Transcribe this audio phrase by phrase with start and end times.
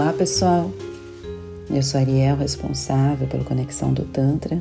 [0.00, 0.72] Olá pessoal,
[1.68, 4.58] eu sou Ariel, responsável pela conexão do Tantra,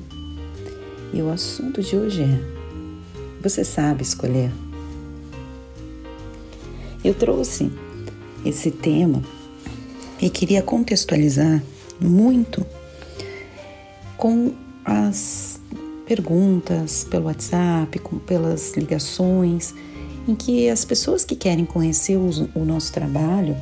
[1.14, 4.52] e o assunto de hoje é: Você sabe escolher?
[7.06, 7.72] Eu trouxe
[8.46, 9.24] esse tema
[10.22, 11.64] e queria contextualizar
[12.02, 12.66] muito
[14.18, 14.52] com
[14.84, 15.58] as
[16.06, 19.74] perguntas pelo WhatsApp, com, pelas ligações,
[20.28, 23.56] em que as pessoas que querem conhecer o, o nosso trabalho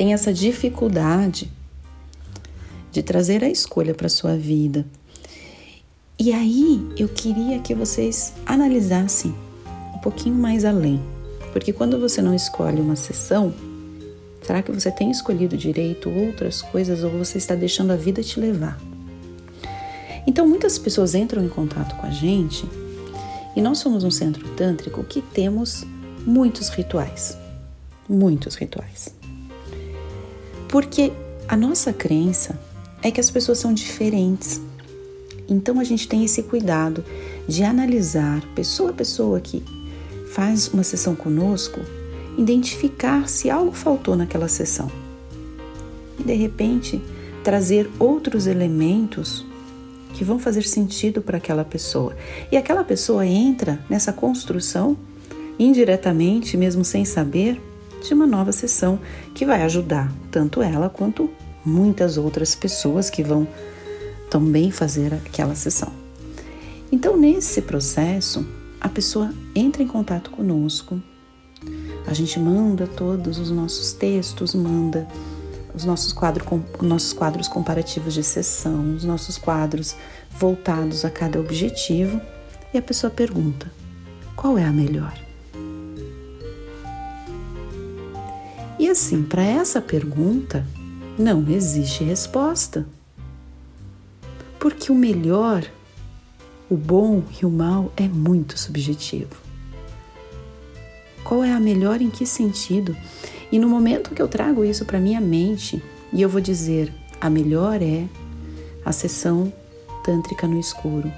[0.00, 1.52] têm essa dificuldade
[2.90, 4.86] de trazer a escolha para sua vida.
[6.18, 9.34] E aí eu queria que vocês analisassem
[9.94, 10.98] um pouquinho mais além,
[11.52, 13.52] porque quando você não escolhe uma sessão,
[14.40, 18.40] será que você tem escolhido direito outras coisas ou você está deixando a vida te
[18.40, 18.80] levar?
[20.26, 22.64] Então muitas pessoas entram em contato com a gente
[23.54, 25.84] e nós somos um centro tântrico que temos
[26.24, 27.36] muitos rituais,
[28.08, 29.19] muitos rituais.
[30.70, 31.12] Porque
[31.48, 32.56] a nossa crença
[33.02, 34.60] é que as pessoas são diferentes.
[35.48, 37.04] Então a gente tem esse cuidado
[37.48, 39.64] de analisar pessoa a pessoa que
[40.32, 41.80] faz uma sessão conosco,
[42.38, 44.88] identificar se algo faltou naquela sessão.
[46.16, 47.02] E de repente
[47.42, 49.44] trazer outros elementos
[50.14, 52.16] que vão fazer sentido para aquela pessoa.
[52.52, 54.96] E aquela pessoa entra nessa construção
[55.58, 57.60] indiretamente, mesmo sem saber,
[58.02, 58.98] de uma nova sessão
[59.34, 61.30] que vai ajudar tanto ela quanto
[61.64, 63.46] muitas outras pessoas que vão
[64.30, 65.92] também fazer aquela sessão.
[66.92, 68.46] Então, nesse processo,
[68.80, 71.00] a pessoa entra em contato conosco,
[72.06, 75.06] a gente manda todos os nossos textos, manda
[75.74, 79.94] os nossos, quadro, nossos quadros comparativos de sessão, os nossos quadros
[80.30, 82.20] voltados a cada objetivo,
[82.72, 83.70] e a pessoa pergunta:
[84.34, 85.29] qual é a melhor?
[88.80, 90.66] E assim, para essa pergunta,
[91.18, 92.86] não existe resposta.
[94.58, 95.62] Porque o melhor,
[96.66, 99.36] o bom e o mal é muito subjetivo.
[101.22, 102.96] Qual é a melhor em que sentido?
[103.52, 106.90] E no momento que eu trago isso para minha mente e eu vou dizer
[107.20, 108.08] a melhor é
[108.82, 109.52] a sessão
[110.02, 111.12] tântrica no escuro,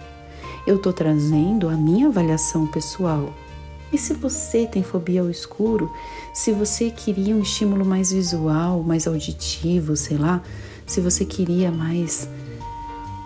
[0.67, 3.33] eu estou trazendo a minha avaliação pessoal.
[3.93, 5.93] E se você tem fobia ao escuro,
[6.33, 10.43] se você queria um estímulo mais visual, mais auditivo, sei lá,
[10.87, 12.27] se você queria mais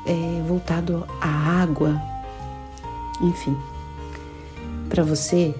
[0.04, 1.28] é, voltado à
[1.62, 2.00] água,
[3.20, 3.56] enfim,
[4.88, 5.54] para você,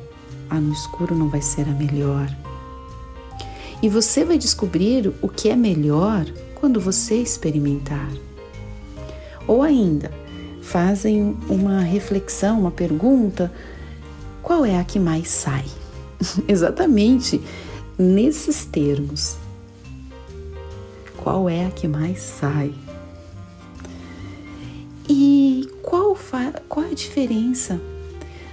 [0.50, 2.28] a no escuro não vai ser a melhor.
[3.83, 8.09] E você vai descobrir o que é melhor quando você experimentar.
[9.47, 10.11] Ou ainda,
[10.62, 13.53] fazem uma reflexão, uma pergunta
[14.47, 15.65] qual é a que mais sai?
[16.47, 17.41] Exatamente
[17.99, 19.37] nesses termos.
[21.17, 22.73] Qual é a que mais sai?
[25.09, 26.17] E qual,
[26.69, 27.81] qual a diferença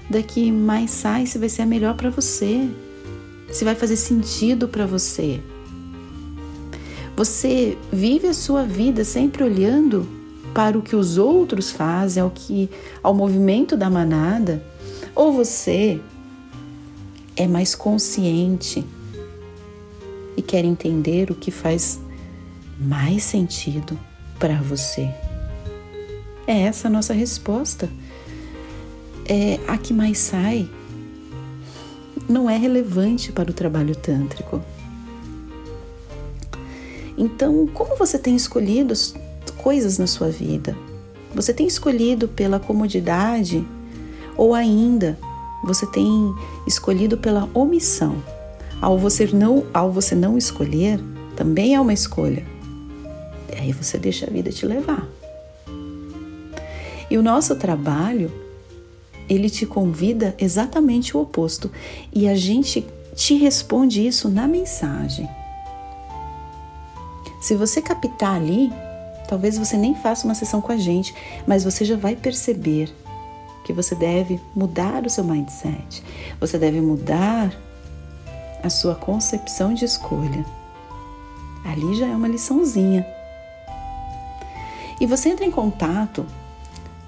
[0.09, 2.67] da que mais sai se vai ser a melhor para você?
[3.51, 5.39] Se vai fazer sentido para você?
[7.15, 10.07] Você vive a sua vida sempre olhando
[10.55, 12.67] para o que os outros fazem, ao que
[13.03, 14.72] ao movimento da manada
[15.15, 15.99] ou você
[17.35, 18.85] é mais consciente
[20.35, 21.99] e quer entender o que faz
[22.79, 23.97] mais sentido
[24.39, 25.09] para você?
[26.45, 27.89] É essa a nossa resposta.
[29.25, 30.69] É a que mais sai.
[32.27, 34.61] Não é relevante para o trabalho tântrico.
[37.17, 38.93] Então, como você tem escolhido
[39.57, 40.75] coisas na sua vida?
[41.33, 43.65] Você tem escolhido pela comodidade
[44.37, 45.17] ou ainda,
[45.63, 46.35] você tem
[46.67, 48.15] escolhido pela omissão.
[48.81, 50.99] Ao você não, ao você não escolher,
[51.35, 52.45] também é uma escolha.
[53.51, 55.07] E aí você deixa a vida te levar.
[57.09, 58.31] E o nosso trabalho,
[59.29, 61.71] ele te convida exatamente o oposto.
[62.11, 65.29] E a gente te responde isso na mensagem.
[67.39, 68.71] Se você captar ali,
[69.27, 71.13] talvez você nem faça uma sessão com a gente,
[71.45, 72.93] mas você já vai perceber
[73.63, 76.03] que você deve mudar o seu mindset,
[76.39, 77.53] você deve mudar
[78.61, 80.45] a sua concepção de escolha.
[81.65, 83.05] Ali já é uma liçãozinha.
[84.99, 86.25] E você entra em contato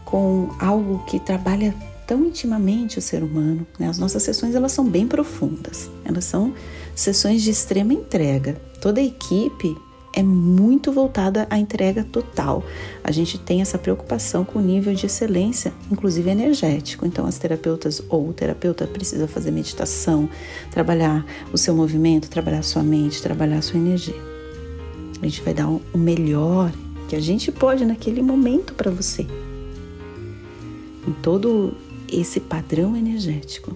[0.04, 1.74] com algo que trabalha
[2.06, 3.66] tão intimamente o ser humano.
[3.80, 3.88] Né?
[3.88, 5.90] As nossas sessões elas são bem profundas.
[6.04, 6.54] Elas são
[6.96, 8.62] sessões de extrema entrega.
[8.82, 9.76] Toda a equipe
[10.16, 12.64] é muito voltada à entrega total.
[13.04, 17.06] A gente tem essa preocupação com o nível de excelência, inclusive energético.
[17.06, 20.30] Então, as terapeutas ou o terapeuta precisa fazer meditação,
[20.72, 24.16] trabalhar o seu movimento, trabalhar a sua mente, trabalhar a sua energia.
[25.22, 26.72] A gente vai dar o melhor
[27.10, 29.28] que a gente pode naquele momento para você.
[31.06, 31.74] Em todo
[32.10, 33.76] esse padrão energético.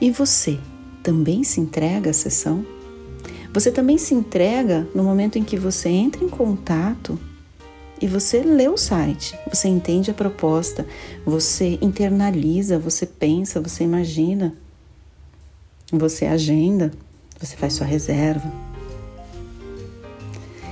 [0.00, 0.58] E você
[1.00, 2.64] também se entrega à sessão?
[3.52, 7.18] Você também se entrega no momento em que você entra em contato
[8.00, 10.86] e você lê o site, você entende a proposta,
[11.26, 14.54] você internaliza, você pensa, você imagina,
[15.92, 16.92] você agenda,
[17.38, 18.50] você faz sua reserva.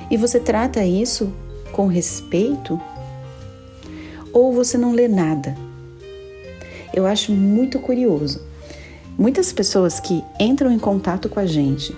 [0.09, 1.33] E você trata isso
[1.73, 2.81] com respeito
[4.33, 5.57] ou você não lê nada?
[6.95, 8.41] Eu acho muito curioso.
[9.19, 11.95] Muitas pessoas que entram em contato com a gente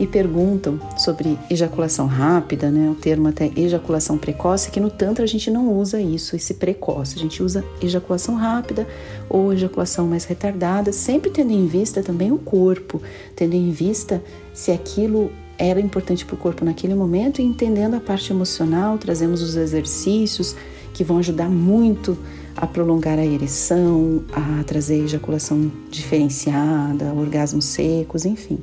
[0.00, 2.88] e perguntam sobre ejaculação rápida, né?
[2.88, 7.16] O termo até ejaculação precoce, que no Tantra a gente não usa isso, esse precoce,
[7.16, 8.88] a gente usa ejaculação rápida
[9.28, 13.02] ou ejaculação mais retardada, sempre tendo em vista também o corpo,
[13.36, 14.22] tendo em vista
[14.54, 19.42] se aquilo era importante para o corpo naquele momento e entendendo a parte emocional, trazemos
[19.42, 20.56] os exercícios
[20.94, 22.16] que vão ajudar muito
[22.56, 28.58] a prolongar a ereção, a trazer ejaculação diferenciada, orgasmos secos, enfim.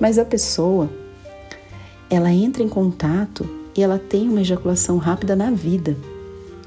[0.00, 0.90] Mas a pessoa,
[2.10, 5.96] ela entra em contato e ela tem uma ejaculação rápida na vida,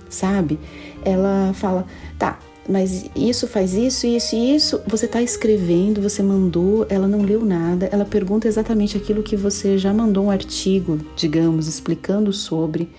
[0.10, 0.60] sabe?
[1.04, 1.86] Ela fala,
[2.18, 4.82] tá, mas isso faz isso, isso e isso.
[4.88, 9.78] Você está escrevendo, você mandou, ela não leu nada, ela pergunta exatamente aquilo que você
[9.78, 12.90] já mandou um artigo, digamos, explicando sobre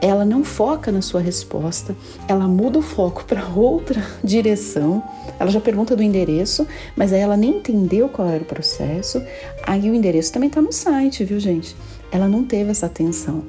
[0.00, 1.96] ela não foca na sua resposta,
[2.28, 5.02] ela muda o foco para outra direção.
[5.38, 9.22] Ela já pergunta do endereço, mas aí ela nem entendeu qual era o processo.
[9.66, 11.76] Aí o endereço também está no site, viu, gente?
[12.10, 13.44] Ela não teve essa atenção.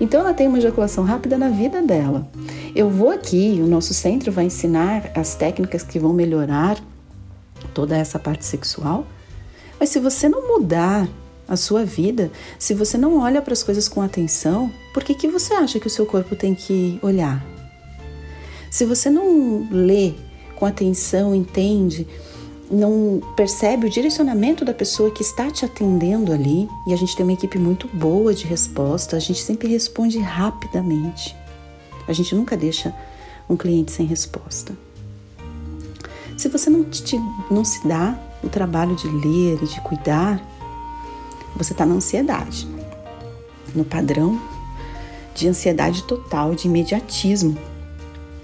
[0.00, 2.26] Então ela tem uma ejaculação rápida na vida dela.
[2.74, 6.78] Eu vou aqui, o nosso centro vai ensinar as técnicas que vão melhorar
[7.72, 9.06] toda essa parte sexual.
[9.78, 11.08] Mas se você não mudar
[11.48, 15.28] a sua vida, se você não olha para as coisas com atenção, por que, que
[15.28, 17.44] você acha que o seu corpo tem que olhar?
[18.70, 20.12] Se você não lê
[20.56, 22.06] com atenção, entende,
[22.70, 27.24] não percebe o direcionamento da pessoa que está te atendendo ali, e a gente tem
[27.24, 31.36] uma equipe muito boa de resposta, a gente sempre responde rapidamente.
[32.08, 32.94] A gente nunca deixa
[33.48, 34.76] um cliente sem resposta.
[36.36, 37.16] Se você não, te,
[37.50, 40.42] não se dá o trabalho de ler e de cuidar,
[41.56, 42.68] você está na ansiedade,
[43.74, 44.40] no padrão
[45.34, 47.56] de ansiedade total, de imediatismo.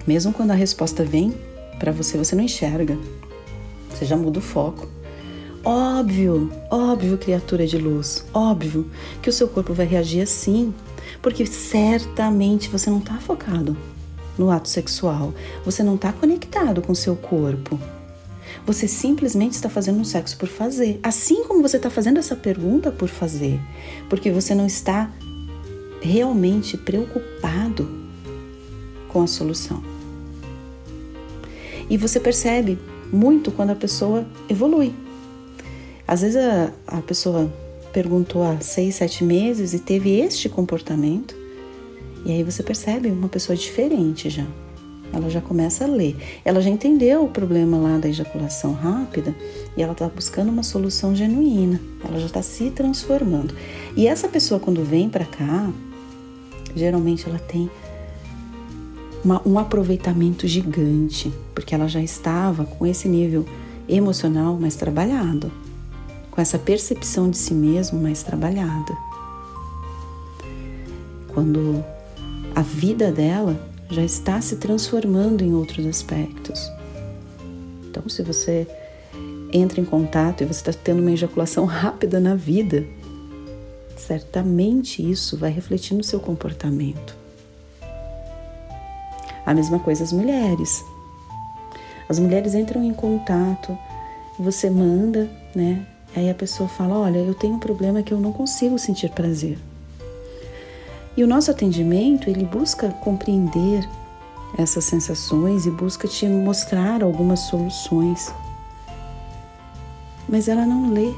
[0.07, 1.35] Mesmo quando a resposta vem
[1.79, 2.99] para você, você não enxerga,
[3.91, 4.89] você já muda o foco.
[5.65, 8.91] Óbvio, óbvio, criatura de luz, óbvio
[9.23, 10.75] que o seu corpo vai reagir assim,
[11.21, 13.77] porque certamente você não está focado
[14.37, 15.33] no ato sexual,
[15.65, 17.79] você não está conectado com o seu corpo.
[18.67, 21.01] Você simplesmente está fazendo um sexo por fazer.
[21.03, 23.61] Assim como você está fazendo essa pergunta por fazer,
[24.09, 25.11] porque você não está
[26.01, 27.89] realmente preocupado
[29.09, 29.83] com a solução.
[31.89, 32.79] E você percebe
[33.13, 34.95] muito quando a pessoa evolui.
[36.07, 37.53] Às vezes a, a pessoa
[37.93, 41.37] perguntou há seis, sete meses e teve este comportamento,
[42.25, 44.47] e aí você percebe uma pessoa diferente já.
[45.13, 46.17] Ela já começa a ler.
[46.45, 49.35] Ela já entendeu o problema lá da ejaculação rápida
[49.77, 51.81] e ela está buscando uma solução genuína.
[52.03, 53.55] Ela já está se transformando.
[53.95, 55.71] E essa pessoa, quando vem para cá,
[56.75, 57.71] geralmente ela tem
[59.25, 63.45] uma, um aproveitamento gigante, porque ela já estava com esse nível
[63.89, 65.53] emocional mais trabalhado,
[66.31, 68.97] com essa percepção de si mesmo mais trabalhada.
[71.29, 71.85] Quando
[72.55, 76.71] a vida dela já está se transformando em outros aspectos.
[77.89, 78.67] Então, se você
[79.53, 82.87] entra em contato e você está tendo uma ejaculação rápida na vida,
[83.97, 87.15] certamente isso vai refletir no seu comportamento.
[89.45, 90.83] A mesma coisa as mulheres.
[92.09, 93.77] As mulheres entram em contato,
[94.39, 95.87] você manda, né?
[96.17, 99.59] Aí a pessoa fala: Olha, eu tenho um problema que eu não consigo sentir prazer.
[101.17, 103.87] E o nosso atendimento, ele busca compreender
[104.57, 108.33] essas sensações e busca te mostrar algumas soluções.
[110.29, 111.13] Mas ela não lê.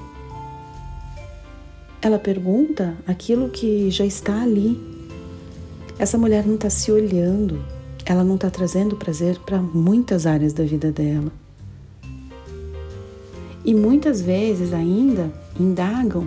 [2.02, 4.78] Ela pergunta aquilo que já está ali.
[5.98, 7.64] Essa mulher não está se olhando,
[8.04, 11.32] ela não está trazendo prazer para muitas áreas da vida dela.
[13.64, 16.26] E muitas vezes ainda indagam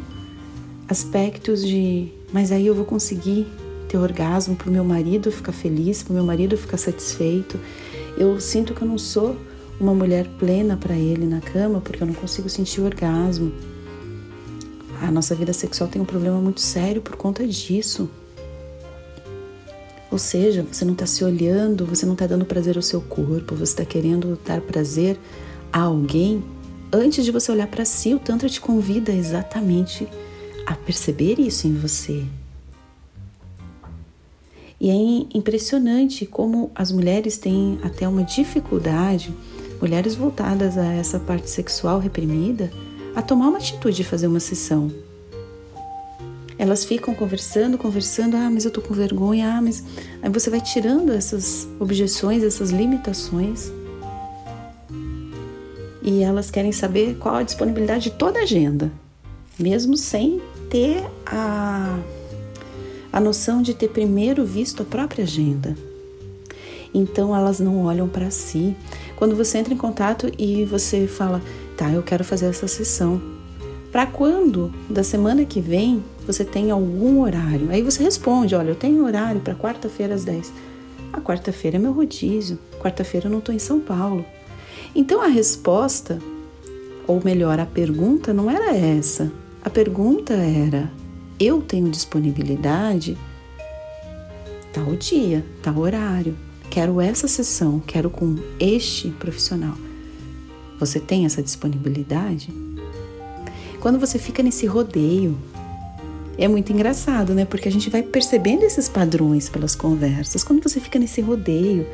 [0.87, 3.47] aspectos de mas aí eu vou conseguir
[3.89, 7.59] ter orgasmo para o meu marido ficar feliz, para o meu marido ficar satisfeito.
[8.15, 9.35] Eu sinto que eu não sou
[9.79, 13.51] uma mulher plena para ele na cama porque eu não consigo sentir orgasmo.
[15.01, 18.07] a nossa vida sexual tem um problema muito sério por conta disso.
[20.11, 23.55] Ou seja, você não está se olhando, você não está dando prazer ao seu corpo,
[23.55, 25.17] você está querendo dar prazer
[25.73, 26.43] a alguém
[26.93, 28.13] antes de você olhar para si.
[28.13, 30.07] O Tantra te convida exatamente
[30.67, 32.25] a perceber isso em você.
[34.81, 34.93] E é
[35.33, 39.33] impressionante como as mulheres têm até uma dificuldade,
[39.81, 42.69] mulheres voltadas a essa parte sexual reprimida,
[43.15, 44.91] a tomar uma atitude de fazer uma sessão.
[46.59, 49.83] Elas ficam conversando, conversando, ah, mas eu tô com vergonha, ah, mas
[50.21, 53.71] aí você vai tirando essas objeções, essas limitações.
[56.03, 58.91] E elas querem saber qual a disponibilidade de toda a agenda,
[59.57, 61.99] mesmo sem ter a,
[63.11, 65.75] a noção de ter primeiro visto a própria agenda.
[66.93, 68.75] Então elas não olham para si.
[69.15, 71.41] Quando você entra em contato e você fala,
[71.75, 73.21] tá, eu quero fazer essa sessão.
[73.91, 77.69] Para quando da semana que vem você tem algum horário?
[77.71, 80.51] Aí você responde: olha, eu tenho horário para quarta-feira às 10.
[81.13, 84.25] A quarta-feira é meu rodízio, quarta-feira eu não estou em São Paulo.
[84.93, 86.19] Então a resposta,
[87.07, 89.31] ou melhor, a pergunta não era essa.
[89.63, 90.91] A pergunta era:
[91.39, 93.17] eu tenho disponibilidade
[94.73, 96.37] tal dia, tal horário,
[96.69, 99.75] quero essa sessão, quero com este profissional.
[100.79, 102.53] Você tem essa disponibilidade?
[103.79, 105.37] Quando você fica nesse rodeio,
[106.37, 107.45] é muito engraçado, né?
[107.45, 110.43] Porque a gente vai percebendo esses padrões pelas conversas.
[110.43, 111.87] Quando você fica nesse rodeio,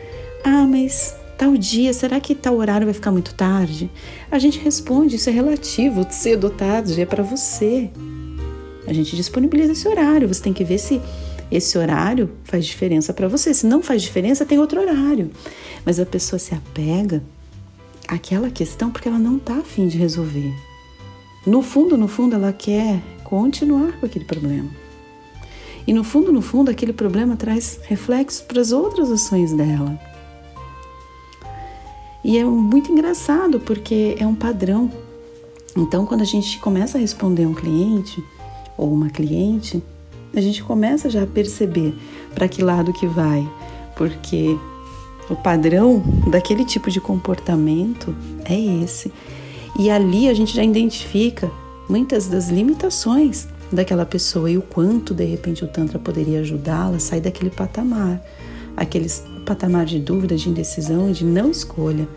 [0.44, 3.92] ah, mas tal dia, será que tal horário vai ficar muito tarde?
[4.32, 7.92] A gente responde, isso é relativo, cedo ou tarde, é para você.
[8.88, 11.02] A gente disponibiliza esse horário, você tem que ver se
[11.52, 13.54] esse horário faz diferença para você.
[13.54, 15.32] Se não faz diferença, tem outro horário.
[15.86, 17.22] Mas a pessoa se apega
[18.08, 20.54] àquela questão porque ela não está afim de resolver.
[21.46, 24.70] No fundo, no fundo, ela quer continuar com aquele problema.
[25.86, 30.13] E no fundo, no fundo, aquele problema traz reflexos para as outras ações dela.
[32.24, 34.90] E é muito engraçado porque é um padrão.
[35.76, 38.24] Então, quando a gente começa a responder um cliente
[38.78, 39.84] ou uma cliente,
[40.36, 41.94] a gente começa já a perceber
[42.34, 43.48] para que lado que vai,
[43.96, 44.58] porque
[45.30, 48.16] o padrão daquele tipo de comportamento
[48.46, 49.12] é esse.
[49.78, 51.52] E ali a gente já identifica
[51.90, 57.00] muitas das limitações daquela pessoa e o quanto de repente o Tantra poderia ajudá-la a
[57.00, 58.22] sair daquele patamar,
[58.78, 59.10] aquele
[59.44, 62.08] patamar de dúvida, de indecisão e de não escolha,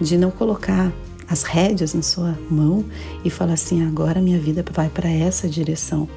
[0.00, 0.92] de não colocar
[1.28, 2.84] as rédeas na sua mão
[3.24, 6.08] e falar assim: agora minha vida vai para essa direção.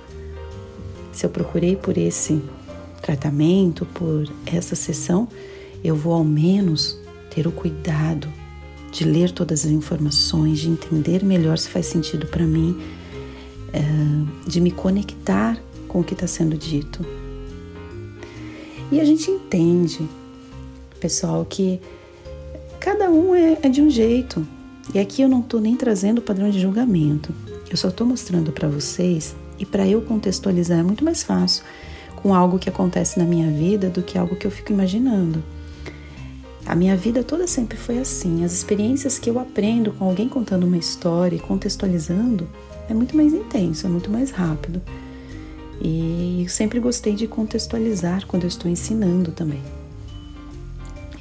[1.14, 2.42] Se eu procurei por esse
[3.02, 5.28] tratamento, por essa sessão,
[5.84, 7.00] eu vou ao menos
[7.34, 8.28] ter o cuidado
[8.92, 12.78] de ler todas as informações, de entender melhor se faz sentido para mim,
[13.72, 17.06] é, de me conectar com o que está sendo dito.
[18.92, 20.08] E a gente entende,
[21.00, 21.82] pessoal, que
[22.80, 24.46] cada um é, é de um jeito.
[24.94, 27.34] E aqui eu não estou nem trazendo padrão de julgamento.
[27.70, 31.64] Eu só estou mostrando para vocês e para eu contextualizar é muito mais fácil
[32.16, 35.44] com algo que acontece na minha vida do que algo que eu fico imaginando.
[36.66, 38.44] A minha vida toda sempre foi assim.
[38.44, 42.48] As experiências que eu aprendo com alguém contando uma história e contextualizando
[42.90, 44.82] é muito mais intenso, é muito mais rápido.
[45.82, 49.62] E sempre gostei de contextualizar quando eu estou ensinando também.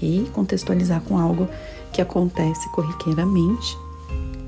[0.00, 1.48] E contextualizar com algo
[1.92, 3.76] que acontece corriqueiramente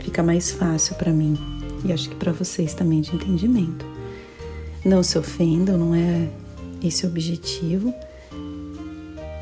[0.00, 1.36] fica mais fácil para mim
[1.84, 3.84] e acho que para vocês também de entendimento.
[4.84, 6.28] Não se ofendam, não é
[6.82, 7.92] esse o objetivo.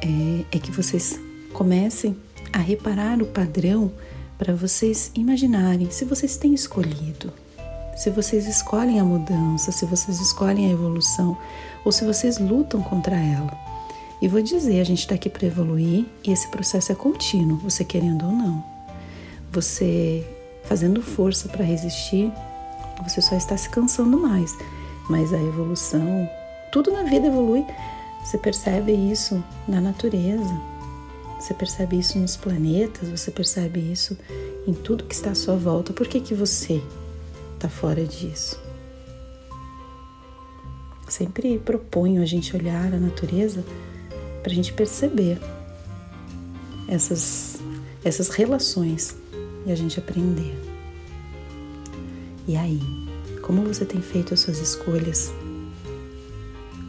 [0.03, 1.19] É, é que vocês
[1.55, 2.17] Comecem
[2.53, 3.93] a reparar o padrão
[4.37, 7.33] para vocês imaginarem se vocês têm escolhido,
[7.97, 11.37] se vocês escolhem a mudança, se vocês escolhem a evolução
[11.85, 13.57] ou se vocês lutam contra ela.
[14.21, 17.85] E vou dizer, a gente está aqui para evoluir e esse processo é contínuo, você
[17.85, 18.65] querendo ou não.
[19.53, 20.27] Você
[20.65, 22.33] fazendo força para resistir,
[23.03, 24.57] você só está se cansando mais.
[25.09, 26.29] Mas a evolução,
[26.73, 27.65] tudo na vida evolui.
[28.25, 30.59] Você percebe isso na natureza,
[31.39, 34.17] você percebe isso nos planetas, você percebe isso
[34.67, 35.93] em tudo que está à sua volta.
[35.93, 36.83] Por que, que você
[37.65, 38.61] está fora disso?
[41.09, 43.65] Sempre proponho a gente olhar a natureza
[44.43, 45.39] para a gente perceber
[46.87, 47.59] essas,
[48.05, 49.17] essas relações
[49.67, 50.55] e a gente aprender.
[52.47, 52.81] E aí,
[53.41, 55.33] como você tem feito as suas escolhas?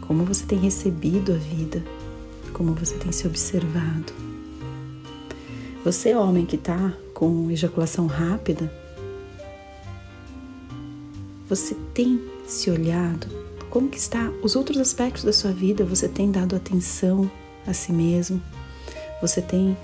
[0.02, 1.84] Como você tem recebido a vida?
[2.52, 4.12] Como você tem se observado?
[5.86, 8.72] Você, homem que está com ejaculação rápida,
[11.48, 13.28] Você tem se olhado?
[13.70, 15.86] Como que está os outros aspectos da sua vida?
[15.86, 17.30] Você tem dado atenção
[17.68, 18.42] a si mesmo?
[19.22, 19.78] Você tem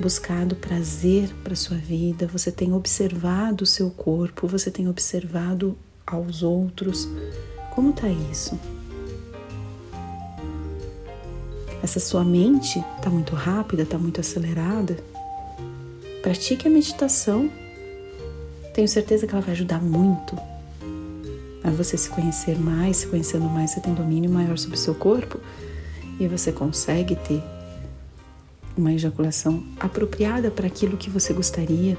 [0.00, 2.26] buscado prazer para sua vida?
[2.28, 4.48] Você tem observado o seu corpo?
[4.48, 5.76] Você tem observado
[6.06, 7.06] aos outros?
[7.74, 8.58] Como está isso?
[11.82, 14.96] Essa sua mente está muito rápida, está muito acelerada?
[16.22, 17.50] Pratique a meditação.
[18.72, 20.51] Tenho certeza que ela vai ajudar muito
[21.64, 24.94] a você se conhecer mais, se conhecendo mais, você tem domínio maior sobre o seu
[24.94, 25.38] corpo
[26.18, 27.42] e você consegue ter
[28.76, 31.96] uma ejaculação apropriada para aquilo que você gostaria,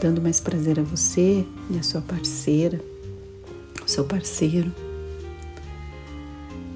[0.00, 2.80] dando mais prazer a você e a sua parceira,
[3.84, 4.72] o seu parceiro.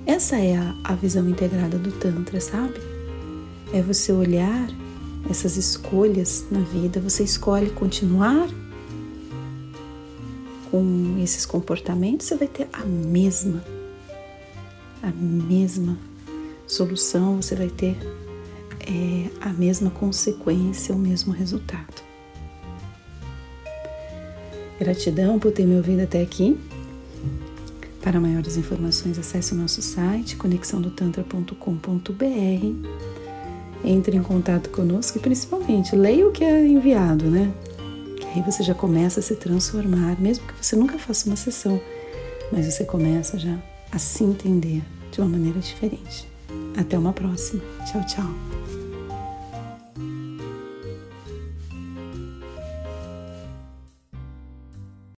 [0.06, 2.74] Essa é a, a visão integrada do Tantra, sabe?
[3.72, 4.68] É você olhar
[5.28, 8.48] essas escolhas na vida, você escolhe continuar
[10.70, 13.62] com esses comportamentos, você vai ter a mesma,
[15.02, 15.98] a mesma
[16.66, 17.96] solução, você vai ter
[18.80, 22.02] é, a mesma consequência, o mesmo resultado.
[24.78, 26.58] Gratidão por ter me ouvido até aqui.
[28.00, 32.88] Para maiores informações, acesse o nosso site conexãodotantra.com.br.
[33.84, 37.52] Entre em contato conosco e principalmente leia o que é enviado, né?
[38.34, 41.80] Aí você já começa a se transformar, mesmo que você nunca faça uma sessão,
[42.52, 43.58] mas você começa já
[43.90, 46.28] a se entender de uma maneira diferente.
[46.76, 47.62] Até uma próxima.
[47.86, 48.59] Tchau, tchau.